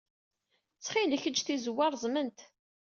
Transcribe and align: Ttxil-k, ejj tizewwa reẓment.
Ttxil-k, 0.77 1.23
ejj 1.29 1.39
tizewwa 1.41 1.85
reẓment. 1.91 2.39